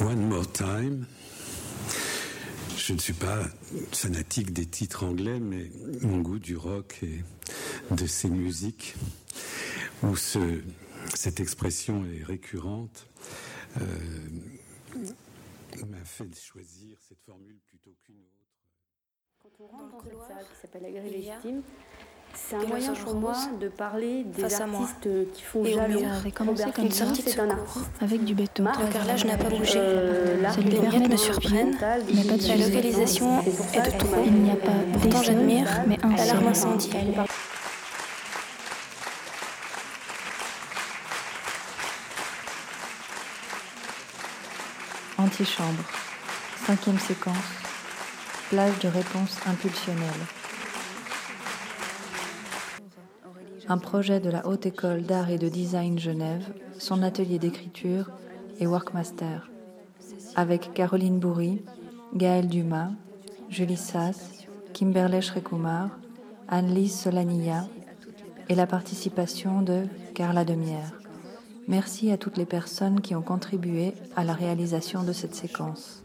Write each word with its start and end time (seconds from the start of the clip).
One 0.00 0.28
More 0.28 0.50
Time. 0.50 1.06
Je 2.76 2.92
ne 2.94 2.98
suis 2.98 3.12
pas 3.12 3.44
fanatique 3.92 4.52
des 4.52 4.64
titres 4.64 5.04
anglais, 5.04 5.38
mais 5.38 5.70
mon 6.00 6.20
goût 6.20 6.38
du 6.38 6.56
rock 6.56 7.00
et 7.02 7.22
de 7.90 8.06
ces 8.06 8.30
musiques 8.30 8.94
où 10.02 10.16
ce, 10.16 10.62
cette 11.14 11.40
expression 11.40 12.04
est 12.06 12.24
récurrente 12.24 13.06
euh, 13.80 13.86
m'a 15.86 16.04
fait 16.04 16.34
choisir 16.34 16.98
cette 17.06 17.20
formule 17.20 17.58
plutôt 17.66 17.94
qu'une 18.04 18.20
autre. 18.20 18.46
Quand 19.42 19.50
on 19.60 19.66
rentre 19.66 19.92
dans, 19.92 20.02
cette 20.02 20.28
salle 20.28 20.46
qui 20.46 20.60
s'appelle 20.60 20.86
c'est 22.34 22.56
un 22.56 22.66
moyen 22.66 22.92
pour 22.94 23.14
moi 23.14 23.32
de 23.60 23.68
parler 23.68 24.24
des 24.24 24.44
artistes 24.44 25.08
qui 25.34 25.42
font 25.42 25.64
et 25.64 25.74
jalon. 25.74 26.02
avait 26.10 26.30
commencé 26.30 26.64
comme 26.74 26.84
une 26.86 26.90
sortie 26.92 27.22
de 27.22 27.28
c'est 27.28 27.40
un 27.40 27.48
secours, 27.50 27.62
artiste. 27.66 27.90
avec 28.02 28.24
du 28.24 28.34
béton. 28.34 28.64
Le 28.64 28.92
carrelage 28.92 29.24
n'a 29.24 29.36
pas 29.36 29.50
bougé. 29.50 29.78
euh, 29.78 30.36
miettes 30.36 30.58
de 30.58 31.08
me 31.08 32.36
de 32.38 32.48
la 32.48 32.66
localisation 32.66 33.40
est 33.40 33.44
de 33.92 33.98
trop. 33.98 34.16
Il 34.24 34.32
n'y 34.32 34.50
a 34.50 34.56
pas 34.56 34.70
Pourtant, 34.92 35.18
des 35.20 35.24
j'admire 35.26 35.66
mais 35.86 35.98
un 36.02 36.08
l'alarme 36.16 36.40
seul. 36.54 36.70
incendie. 36.72 36.90
Antichambre. 45.18 45.84
Cinquième 46.66 46.98
séquence. 46.98 47.34
Plage 48.50 48.78
de 48.80 48.88
réponse 48.88 49.36
impulsionnelle. 49.46 50.26
Un 53.70 53.78
projet 53.78 54.18
de 54.18 54.30
la 54.30 54.48
Haute 54.48 54.66
École 54.66 55.04
d'Art 55.04 55.30
et 55.30 55.38
de 55.38 55.48
Design 55.48 55.96
Genève, 55.96 56.44
son 56.76 57.04
atelier 57.04 57.38
d'écriture 57.38 58.10
et 58.58 58.66
Workmaster. 58.66 59.48
Avec 60.34 60.74
Caroline 60.74 61.20
Bourri, 61.20 61.62
Gaël 62.12 62.48
Dumas, 62.48 62.90
Julie 63.48 63.76
Sass, 63.76 64.48
Kimberley 64.72 65.20
Shrekumar, 65.20 65.90
Anne-Lise 66.48 66.98
Solania 66.98 67.68
et 68.48 68.56
la 68.56 68.66
participation 68.66 69.62
de 69.62 69.84
Carla 70.16 70.44
Demière. 70.44 71.00
Merci 71.68 72.10
à 72.10 72.18
toutes 72.18 72.38
les 72.38 72.46
personnes 72.46 73.00
qui 73.00 73.14
ont 73.14 73.22
contribué 73.22 73.94
à 74.16 74.24
la 74.24 74.32
réalisation 74.32 75.04
de 75.04 75.12
cette 75.12 75.36
séquence. 75.36 76.02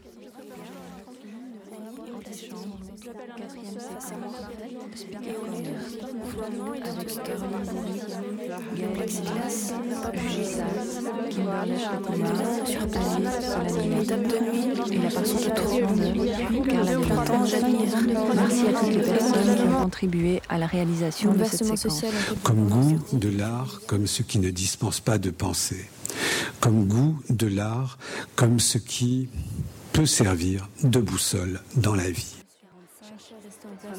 Kimberley 11.30 11.78
Shrekumar, 11.78 12.40
Anne-Lise 12.94 13.40
Solania 13.50 14.02
et 14.90 14.98
la 14.98 15.10
participation 15.10 15.68
de 15.76 16.28
Carla 16.70 16.94
Demière. 16.94 17.20
Merci 18.34 18.66
à 18.66 18.72
toutes 18.72 18.88
les 18.88 19.02
personnes 19.02 19.56
qui 19.56 19.62
ont 19.62 19.82
contribué 19.82 20.42
à 20.48 20.58
la 20.58 20.66
réalisation 20.66 21.32
de 21.34 21.44
cette 21.44 21.64
séquence. 21.64 22.04
Comme 22.42 22.68
goût 22.68 23.00
de 23.12 23.28
l'art, 23.36 23.80
comme 23.86 24.06
ce 24.06 24.22
qui 24.22 24.38
ne 24.38 24.50
dispense 24.50 25.00
pas 25.00 25.18
de 25.18 25.30
penser. 25.30 25.88
Comme 26.60 26.86
goût 26.86 27.18
de 27.30 27.46
l'art, 27.46 27.98
comme 28.36 28.60
ce 28.60 28.78
qui 28.78 29.28
peut 29.92 30.06
servir 30.06 30.68
de 30.82 31.00
boussole 31.00 31.60
dans 31.76 31.94
la 31.94 32.10
vie. 32.10 32.45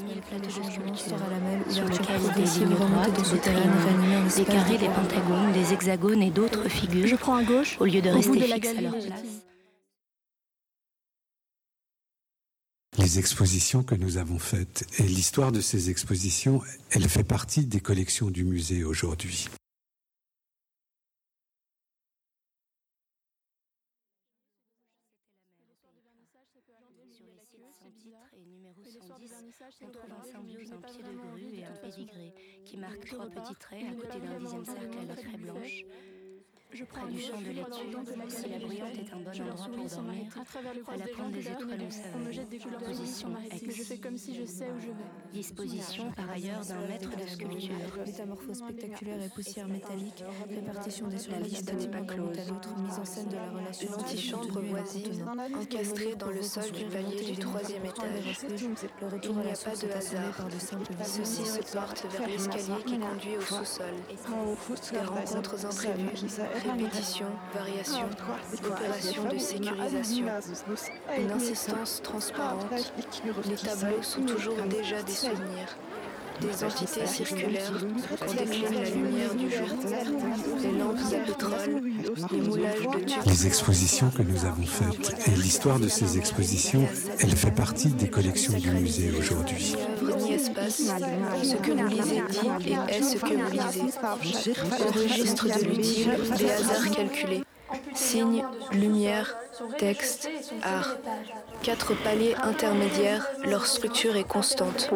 De 0.05 0.49
changement 0.49 0.93
la 0.93 1.71
sur 1.73 1.85
lequel 1.85 2.21
des 2.35 2.59
lignes 2.59 2.75
droites, 2.75 3.41
triangles, 3.41 4.45
carrés, 4.45 4.89
pentagones, 4.89 5.71
hexagones 5.71 6.21
et 6.21 6.31
d'autres 6.31 6.69
figures, 6.69 7.07
Je 7.07 7.15
prends 7.15 7.35
à 7.35 7.43
gauche, 7.43 7.77
au 7.79 7.85
lieu 7.85 8.01
de 8.01 8.09
rester 8.09 8.39
de 8.39 8.45
la 8.45 8.55
fixes 8.55 8.77
à 8.77 8.81
leur 8.81 8.91
place. 8.91 9.23
Les 12.99 13.19
expositions 13.19 13.83
que 13.83 13.95
nous 13.95 14.17
avons 14.17 14.39
faites 14.39 14.85
et 14.97 15.03
l'histoire 15.03 15.51
de 15.51 15.61
ces 15.61 15.89
expositions, 15.89 16.61
elle 16.91 17.07
fait 17.07 17.23
partie 17.23 17.65
des 17.65 17.79
collections 17.79 18.29
du 18.29 18.43
musée 18.43 18.83
aujourd'hui. 18.83 19.49
on 29.81 29.89
trouve 29.89 30.11
un 30.11 30.23
symbiose 30.31 30.73
en 30.73 30.81
pied 30.81 31.01
de 31.03 31.15
grue 31.17 31.59
et 31.59 31.65
un 31.65 31.75
pédigré 31.77 32.33
qui 32.65 32.77
marque 32.77 33.05
trois 33.05 33.27
petits 33.27 33.55
traits 33.55 33.83
à 33.83 33.95
côté 33.95 34.19
d'un 34.19 34.37
dixième 34.37 34.65
cercle 34.65 34.97
à 34.99 35.05
la 35.05 35.15
craie 35.15 35.37
blanche, 35.37 35.85
Près 36.85 37.11
du 37.11 37.19
champ 37.19 37.41
de 37.41 37.49
l'étude, 37.49 37.97
si 38.29 38.49
la 38.49 38.59
bruyante 38.59 38.93
est 38.93 39.11
un 39.11 39.17
bon 39.17 39.31
endroit 39.31 39.65
pour 39.65 39.85
dormir, 39.89 40.31
à 40.87 40.97
la 40.97 41.07
pointe 41.07 41.31
des 41.31 41.47
étoiles 41.47 41.81
on 41.87 41.91
s'avale. 41.91 42.85
Position 42.85 43.29
ex. 43.51 43.93
Disposition 45.33 46.11
par 46.11 46.29
ailleurs 46.29 46.63
d'un 46.65 46.87
maître 46.87 47.09
de 47.09 47.27
sculpture. 47.27 48.05
Métamorphose 48.05 48.57
spectaculaire 48.57 49.23
et 49.23 49.29
poussière 49.29 49.67
métallique, 49.67 50.23
répartition 50.49 51.07
des 51.07 51.17
La 51.31 51.39
liste 51.39 51.73
n'est 51.73 51.87
pas 51.87 51.97
à 51.97 52.01
close. 52.01 52.37
l'autre, 52.47 52.77
mise 52.77 52.99
en 52.99 53.05
scène 53.05 53.29
de 53.29 53.35
la 53.35 53.49
relation 53.49 53.91
le 53.91 54.59
et 54.59 54.61
le 54.61 54.69
voisine, 54.69 55.25
encastrée 55.59 56.15
dans 56.15 56.29
le 56.29 56.41
sol 56.43 56.71
du 56.71 56.85
palier 56.85 57.31
du 57.31 57.37
troisième 57.37 57.85
étage. 57.85 58.43
Le 58.43 58.55
Il 58.57 59.31
à 59.31 59.43
n'y 59.43 59.51
a 59.51 59.55
pas 59.55 59.75
de 59.75 59.91
hasard. 59.91 60.47
de 60.47 61.03
Ceci 61.03 61.45
se 61.45 61.59
porte 61.75 62.05
vers 62.11 62.27
l'escalier 62.27 62.83
qui 62.85 62.99
conduit 62.99 63.37
au 63.37 63.41
sous-sol. 63.41 63.95
Des 64.91 64.99
rencontres 64.99 65.65
imprévues, 65.65 66.15
répétitions, 66.71 67.31
variations, 67.53 68.09
opérations 68.65 69.23
de 69.25 69.37
sécurisation. 69.37 70.25
Une 71.17 71.31
insistance 71.31 72.01
transparente. 72.01 72.65
Les 73.45 73.55
tableaux 73.55 74.03
sont 74.03 74.21
toujours 74.21 74.61
déjà 74.69 75.01
des 75.03 75.11
souvenirs. 75.11 75.77
Des 76.41 76.63
entités 76.63 77.07
circulaires 77.07 77.71
qu'on 78.19 78.33
décline 78.33 78.73
la 78.73 78.89
lumière 78.89 79.33
du 79.35 79.49
jour. 79.49 79.67
Les 80.61 80.71
lampes 80.77 80.97
à 81.13 81.25
pétrole, 81.25 81.81
les 82.31 82.41
moulages 82.41 82.81
de 82.81 83.05
tubes. 83.05 83.25
Les 83.25 83.47
expositions 83.47 84.09
que 84.11 84.21
nous 84.21 84.45
avons 84.45 84.65
faites 84.65 85.27
et 85.27 85.31
l'histoire 85.31 85.79
de 85.79 85.87
ces 85.87 86.17
expositions, 86.17 86.87
elle 87.19 87.35
fait 87.35 87.51
partie 87.51 87.89
des 87.89 88.09
collections 88.09 88.57
du 88.57 88.69
musée 88.69 89.11
aujourd'hui. 89.17 89.75
Ce 89.97 91.55
que 91.55 91.71
vous 91.71 91.87
lisez 91.87 92.21
dit 92.29 92.69
et 92.69 92.95
est 92.95 93.01
ce 93.01 93.17
que 93.17 93.33
vous 93.33 93.51
lisez. 93.51 94.53
Au 94.79 94.91
registre 94.91 95.45
de 95.45 95.65
l'utile, 95.65 96.11
des 96.37 96.51
hasards 96.51 96.91
calculés. 96.91 97.46
Signes, 97.93 98.43
lumière, 98.71 99.35
texte, 99.77 100.29
art. 100.63 100.95
Quatre 101.63 101.93
paliers 102.03 102.35
intermédiaires, 102.43 103.27
leur 103.45 103.65
structure 103.65 104.15
est 104.15 104.23
constante. 104.27 104.89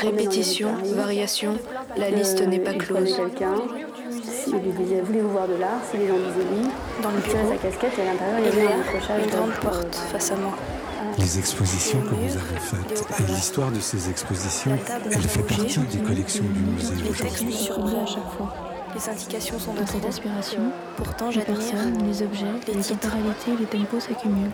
Répétition, 0.00 0.70
variation, 0.94 1.56
la 1.96 2.10
liste 2.10 2.40
n'est 2.42 2.58
pas 2.58 2.74
close. 2.74 3.14
quelqu'un, 3.16 3.54
il 4.48 4.52
lui 4.54 4.72
disait 4.84 5.00
voulez-vous 5.02 5.30
voir 5.30 5.46
de 5.48 5.54
l'art 5.54 5.80
Si 5.90 5.98
les 5.98 6.08
gens 6.08 6.14
disaient 6.14 6.46
oui, 6.52 6.68
Dans 7.02 7.10
le 7.10 7.18
bureau, 7.20 7.50
sa 7.50 7.56
casquette 7.56 7.98
et 7.98 8.02
à 8.02 8.04
l'intérieur 8.06 8.38
il 8.38 8.44
y 8.44 8.48
avait 8.48 8.72
un 8.72 8.78
a 8.78 8.80
accrochage 8.80 9.22
une 9.24 9.30
grande 9.30 9.50
de- 9.50 9.56
porte 9.60 9.94
face 9.94 10.30
à 10.32 10.36
moi. 10.36 10.52
Les 11.18 11.38
expositions 11.38 12.00
que 12.02 12.14
nous 12.14 12.32
avons 12.36 12.60
faites 12.60 13.04
et 13.20 13.22
l'histoire 13.32 13.70
de 13.70 13.80
ces 13.80 14.10
expositions, 14.10 14.78
elle 15.10 15.22
fait 15.22 15.42
partie 15.42 15.78
des 15.80 15.98
collections 15.98 16.44
du 16.44 16.60
musée 16.60 16.94
aujourd'hui. 17.08 17.54
à 18.02 18.06
chaque 18.06 18.30
fois. 18.36 18.75
Les 18.96 19.10
indications 19.10 19.58
sont 19.58 19.74
de 19.74 19.80
Dans 19.80 19.86
cette 19.86 20.06
aspiration, 20.06 20.72
Pourtant, 20.96 21.28
les 21.28 21.42
personnes, 21.42 21.98
les 22.06 22.22
objets, 22.22 22.46
les 22.66 22.82
temporalités, 22.82 23.50
les 23.60 23.66
tempos 23.66 24.00
s'accumulent. 24.00 24.52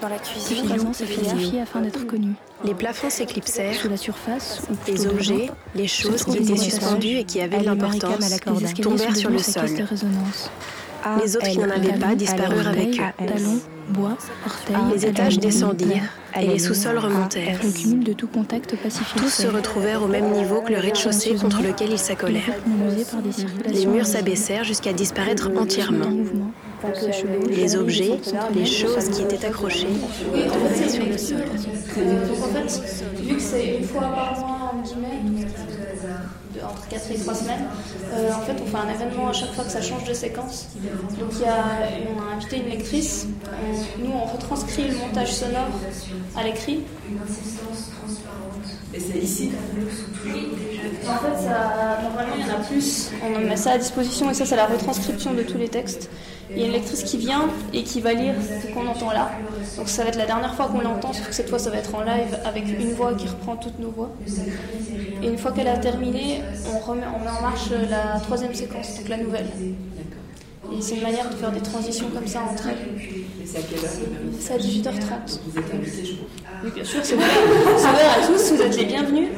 Dans 0.00 0.08
la 0.08 0.18
cuisine, 0.18 0.70
a 0.70 0.78
falsifiée 0.78 1.60
afin 1.60 1.80
d'être 1.80 2.06
connue. 2.06 2.34
les 2.64 2.74
plafonds 2.74 3.10
s'éclipsèrent. 3.10 3.74
Sous 3.74 3.88
la 3.88 3.96
surface, 3.96 4.62
ou 4.70 4.76
Les 4.86 5.08
objets, 5.08 5.50
les 5.74 5.88
se 5.88 6.02
choses 6.02 6.24
qui 6.24 6.38
étaient 6.38 6.56
suspendues 6.56 7.16
et 7.16 7.24
qui 7.24 7.40
avaient 7.40 7.58
de 7.58 7.64
l'importance 7.64 8.40
tombèrent 8.80 9.16
sur 9.16 9.30
le 9.30 9.38
sol. 9.38 9.68
Résonance. 11.04 11.22
Les 11.22 11.36
autres 11.36 11.48
qui 11.48 11.58
n'en 11.58 11.70
avaient 11.70 11.98
pas 11.98 12.14
disparurent 12.14 12.68
avec 12.68 13.00
eux. 13.00 13.60
Bois, 13.88 14.16
orteils, 14.46 14.76
Les 14.94 15.06
étages 15.06 15.38
descendirent 15.38 16.08
et 16.40 16.46
les 16.46 16.58
sous-sols 16.58 16.98
remontèrent. 16.98 17.60
Le 17.62 17.70
cumul 17.70 18.04
de 18.04 18.12
tout 18.14 18.26
contact 18.26 18.76
pacifie 18.76 19.14
Tous 19.16 19.28
se 19.28 19.46
retrouvèrent 19.46 20.02
au 20.02 20.08
même 20.08 20.30
niveau 20.32 20.62
que 20.62 20.72
le 20.72 20.78
rez-de-chaussée 20.78 21.34
contre 21.34 21.62
lequel 21.62 21.92
ils 21.92 21.98
s'accolèrent. 21.98 22.54
Les 23.66 23.84
murs 23.86 24.06
s'abaissèrent 24.06 24.64
jusqu'à 24.64 24.92
disparaître 24.92 25.50
En 25.54 25.62
entièrement. 25.62 26.10
Les 27.48 27.76
objets, 27.76 28.18
les 28.54 28.66
choses 28.66 29.08
qui 29.10 29.22
étaient 29.22 29.46
accrochées, 29.46 29.86
tombaient 30.32 30.88
sur 30.88 31.06
le 31.06 31.18
sol. 31.18 31.44
Donc 32.28 32.42
en 32.42 32.48
fait, 32.48 33.22
vu 33.22 33.36
que 33.36 33.42
c'est 33.42 33.76
une 33.78 33.84
fois 33.84 34.02
par 34.02 34.38
mois, 34.38 34.72
en 34.74 34.82
guillemets, 34.82 35.46
de- 36.54 36.60
entre 36.64 36.86
4 36.88 37.10
et 37.10 37.18
3 37.18 37.34
semaines, 37.34 37.64
euh, 38.12 38.30
en 38.32 38.40
fait 38.40 38.54
on 38.62 38.66
fait 38.66 38.76
un 38.76 38.88
événement 38.94 39.28
à 39.28 39.32
chaque 39.32 39.52
fois 39.52 39.64
que 39.64 39.70
ça 39.70 39.82
change 39.82 40.04
de 40.04 40.14
séquence. 40.14 40.68
Donc 41.18 41.30
il 41.32 41.40
y 41.42 41.44
a, 41.44 41.56
on 42.16 42.20
a 42.30 42.36
invité 42.36 42.58
une 42.58 42.68
lectrice 42.68 43.26
nous, 43.98 44.10
on 44.12 44.24
retranscrit 44.24 44.88
le 44.88 44.96
montage 44.96 45.32
sonore 45.32 45.68
à 46.36 46.44
l'écrit. 46.44 46.80
Et 48.94 49.00
c'est 49.00 49.18
ici? 49.18 49.50
En 51.06 51.16
fait, 51.16 51.42
ça, 51.44 51.98
normalement, 52.02 52.34
il 52.38 52.46
y 52.46 52.50
en 52.50 52.54
a 52.54 52.60
plus. 52.60 53.10
On 53.24 53.40
met 53.40 53.56
ça 53.56 53.72
à 53.72 53.78
disposition 53.78 54.30
et 54.30 54.34
ça, 54.34 54.46
c'est 54.46 54.54
la 54.56 54.66
retranscription 54.66 55.34
de 55.34 55.42
tous 55.42 55.58
les 55.58 55.68
textes. 55.68 56.08
Il 56.50 56.58
y 56.60 56.62
a 56.62 56.66
une 56.66 56.72
lectrice 56.72 57.02
qui 57.02 57.18
vient 57.18 57.48
et 57.72 57.82
qui 57.82 58.00
va 58.00 58.12
lire 58.12 58.34
ce 58.62 58.72
qu'on 58.72 58.86
entend 58.86 59.10
là. 59.10 59.32
Donc 59.76 59.88
ça 59.88 60.04
va 60.04 60.10
être 60.10 60.18
la 60.18 60.26
dernière 60.26 60.54
fois 60.54 60.66
qu'on 60.68 60.80
l'entend, 60.80 61.12
sauf 61.12 61.26
que 61.28 61.34
cette 61.34 61.48
fois, 61.50 61.58
ça 61.58 61.70
va 61.70 61.78
être 61.78 61.92
en 61.94 62.02
live 62.02 62.38
avec 62.44 62.64
une 62.68 62.92
voix 62.92 63.14
qui 63.14 63.26
reprend 63.26 63.56
toutes 63.56 63.78
nos 63.80 63.90
voix. 63.90 64.10
Et 65.22 65.26
une 65.26 65.38
fois 65.38 65.50
qu'elle 65.52 65.68
a 65.68 65.76
terminé, 65.78 66.42
on, 66.72 66.78
remet, 66.78 67.06
on 67.14 67.24
met 67.24 67.30
en 67.30 67.42
marche 67.42 67.70
la 67.90 68.20
troisième 68.20 68.54
séquence, 68.54 68.96
donc 68.96 69.08
la 69.08 69.18
nouvelle. 69.18 69.46
Et 70.72 70.80
c'est 70.80 70.96
une 70.96 71.02
manière 71.02 71.28
de 71.28 71.36
faire 71.36 71.52
des 71.52 71.60
transitions 71.60 72.08
comme 72.10 72.26
ça 72.26 72.42
entre 72.42 72.68
elles. 72.68 73.00
c'est 73.44 73.58
à 73.58 73.62
quelle 73.62 73.78
heure 73.78 73.90
C'est 74.40 74.54
à 74.54 74.58
18h30. 74.58 75.40
Vous 75.46 75.58
êtes 75.58 75.74
invités, 75.74 76.04
je 76.04 76.14
crois. 76.14 76.28
Oui, 76.64 76.70
bien 76.74 76.84
sûr, 76.84 77.00
c'est 77.02 77.14
à 77.14 78.26
tous, 78.26 78.52
vous 78.52 78.62
êtes 78.62 78.76
les 78.76 78.86
bienvenus. 78.86 79.28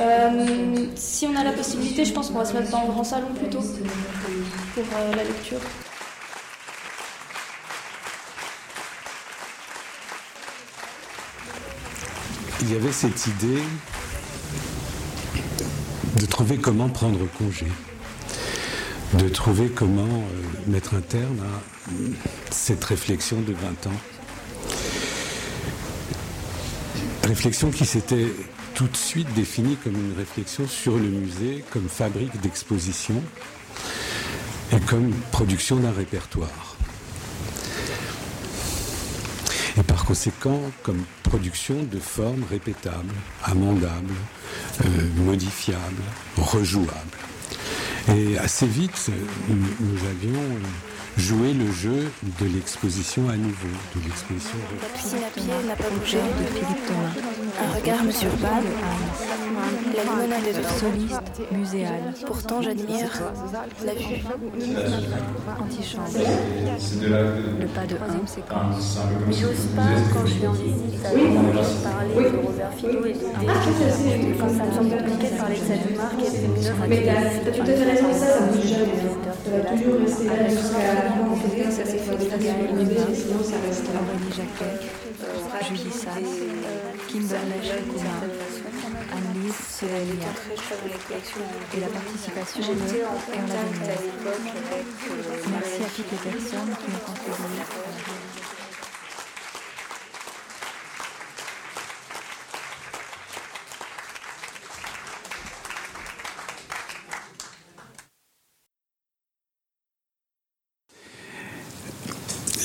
Euh, 0.00 0.86
si 0.94 1.26
on 1.26 1.36
a 1.36 1.42
la 1.42 1.52
possibilité, 1.52 2.04
je 2.04 2.12
pense 2.12 2.30
qu'on 2.30 2.38
va 2.38 2.44
se 2.44 2.54
mettre 2.54 2.70
dans 2.70 2.82
le 2.82 2.88
grand 2.92 3.04
salon 3.04 3.28
plutôt 3.34 3.58
pour 3.58 4.84
euh, 4.84 5.16
la 5.16 5.24
lecture. 5.24 5.58
Il 12.60 12.72
y 12.72 12.76
avait 12.76 12.92
cette 12.92 13.26
idée 13.26 13.62
de 16.16 16.26
trouver 16.26 16.56
comment 16.56 16.88
prendre 16.88 17.26
congé 17.38 17.66
de 19.14 19.28
trouver 19.28 19.68
comment 19.68 20.02
euh, 20.02 20.70
mettre 20.70 20.94
un 20.94 21.00
terme 21.00 21.40
à 21.40 21.92
cette 22.50 22.84
réflexion 22.84 23.40
de 23.40 23.52
20 23.52 23.86
ans. 23.86 24.00
Réflexion 27.24 27.70
qui 27.70 27.86
s'était 27.86 28.26
tout 28.74 28.86
de 28.86 28.96
suite 28.96 29.32
définie 29.34 29.76
comme 29.76 29.94
une 29.94 30.16
réflexion 30.16 30.66
sur 30.68 30.96
le 30.96 31.08
musée, 31.08 31.64
comme 31.70 31.88
fabrique 31.88 32.38
d'exposition 32.40 33.22
et 34.72 34.80
comme 34.80 35.10
production 35.32 35.76
d'un 35.76 35.92
répertoire. 35.92 36.76
Et 39.78 39.82
par 39.82 40.04
conséquent, 40.04 40.60
comme 40.82 41.02
production 41.22 41.82
de 41.82 41.98
formes 41.98 42.44
répétables, 42.50 43.14
amendables, 43.44 44.14
euh, 44.84 45.24
modifiables, 45.24 46.02
rejouables. 46.36 47.18
Et 48.16 48.38
assez 48.38 48.66
vite, 48.66 49.10
nous 49.48 49.98
avions 50.08 50.40
joué 51.18 51.52
le 51.52 51.70
jeu 51.72 52.10
de 52.40 52.46
l'exposition 52.46 53.28
à 53.28 53.36
nouveau, 53.36 53.68
de 53.96 54.00
l'exposition. 54.04 54.56
La 54.72 55.26
à 55.26 55.30
pied 55.30 55.44
n'a 55.66 55.76
pas 55.76 55.90
bougé 55.90 56.18
de 56.18 56.44
Philippe 56.54 56.86
Thomas. 56.86 57.12
Un 57.60 57.74
regard 57.74 58.04
me. 58.04 58.12
La 59.98 60.04
limonade 60.04 60.54
soliste 60.78 61.42
muséal. 61.50 62.14
Pourtant, 62.24 62.62
j'admire 62.62 63.10
la 63.84 63.94
vue. 63.94 64.22
Antichambre. 65.60 66.06
Le 67.58 67.66
pas 67.66 67.86
de 67.86 67.96
1, 67.96 67.98
c'est 68.26 68.46
quand 68.48 68.70
J'ose 69.28 69.66
pas, 69.74 69.82
quand 70.14 70.24
je 70.24 70.32
suis 70.34 70.46
en 70.46 70.52
visite, 70.52 71.02
parler 71.02 72.30
de 72.30 72.36
Robert 72.46 72.72
Finot 72.76 73.04
et 73.06 73.12
de 73.12 73.18
Quand 74.38 74.48
ça 74.48 74.64
me 74.66 74.72
semble 74.72 74.90
compliqué 74.90 75.34
de 75.34 75.36
parler 75.36 75.56
de 75.56 75.66
cette 75.66 75.96
marque 75.96 76.22
et 76.22 76.30
de 76.30 76.88
Mais 76.88 77.02
t'as 77.04 77.50
tout 77.50 77.62
à 77.62 77.64
fait 77.64 77.90
raison, 77.90 78.12
ça, 78.12 78.26
ça 78.26 78.40
bouge 78.46 78.66
jamais. 78.68 79.02
Ça 79.44 79.50
va 79.50 79.58
toujours 79.76 79.98
rester 79.98 80.26
là 80.26 80.48
jusqu'à 80.48 80.94
la 80.94 81.10
fin, 81.10 81.70
ça 81.72 81.84
s'est 81.84 81.98
fait 81.98 82.18
sinon 83.14 83.42
ça 83.42 83.56
reste 83.66 83.86
là. 83.92 83.98
Aurélie 83.98 84.32
Jacquet, 84.36 84.74
Julie 85.66 85.90
Sass, 85.90 86.30
Kimberley 87.08 87.60
Chakouma, 87.62 88.14
Annelise 89.10 89.82
et 91.74 91.80
la 91.80 91.86
participation 91.88 92.60
de 92.60 92.68
en 92.68 93.46
l'avenir. 93.46 93.96
Merci 95.50 95.82
à 95.82 95.88
toutes 95.96 96.10
les 96.12 96.30
personnes 96.30 96.76
qui 96.76 96.88
ont 96.94 97.02
contribué. 97.06 98.37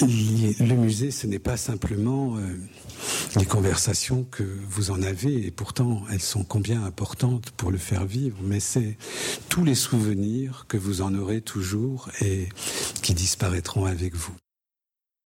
Le 0.05 0.75
musée, 0.75 1.11
ce 1.11 1.27
n'est 1.27 1.39
pas 1.39 1.57
simplement 1.57 2.37
euh, 2.37 2.41
les 3.37 3.45
conversations 3.45 4.25
que 4.29 4.43
vous 4.69 4.91
en 4.91 5.01
avez, 5.01 5.45
et 5.45 5.51
pourtant 5.51 6.03
elles 6.11 6.21
sont 6.21 6.43
combien 6.43 6.83
importantes 6.83 7.51
pour 7.51 7.71
le 7.71 7.77
faire 7.77 8.05
vivre, 8.05 8.37
mais 8.43 8.59
c'est 8.59 8.97
tous 9.49 9.63
les 9.63 9.75
souvenirs 9.75 10.65
que 10.67 10.77
vous 10.77 11.01
en 11.01 11.15
aurez 11.15 11.41
toujours 11.41 12.09
et 12.21 12.49
qui 13.01 13.13
disparaîtront 13.13 13.85
avec 13.85 14.15
vous. 14.15 14.35